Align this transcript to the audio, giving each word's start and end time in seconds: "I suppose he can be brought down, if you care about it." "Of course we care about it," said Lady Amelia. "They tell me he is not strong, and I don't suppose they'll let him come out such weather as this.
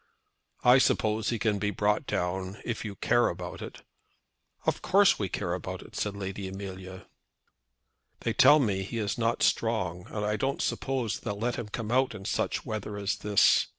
"I 0.63 0.79
suppose 0.79 1.29
he 1.29 1.37
can 1.37 1.59
be 1.59 1.69
brought 1.69 2.07
down, 2.07 2.59
if 2.65 2.83
you 2.83 2.95
care 2.95 3.29
about 3.29 3.61
it." 3.61 3.83
"Of 4.65 4.81
course 4.81 5.19
we 5.19 5.29
care 5.29 5.53
about 5.53 5.83
it," 5.83 5.95
said 5.95 6.15
Lady 6.15 6.47
Amelia. 6.47 7.05
"They 8.21 8.33
tell 8.33 8.57
me 8.57 8.81
he 8.81 8.97
is 8.97 9.19
not 9.19 9.43
strong, 9.43 10.07
and 10.07 10.25
I 10.25 10.37
don't 10.37 10.59
suppose 10.59 11.19
they'll 11.19 11.37
let 11.37 11.57
him 11.57 11.69
come 11.69 11.91
out 11.91 12.15
such 12.25 12.65
weather 12.65 12.97
as 12.97 13.17
this. 13.17 13.67